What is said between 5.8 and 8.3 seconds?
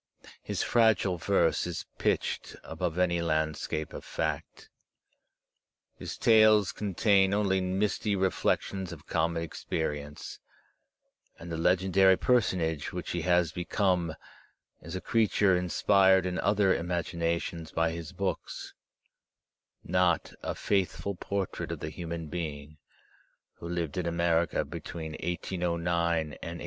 his tales contain only misty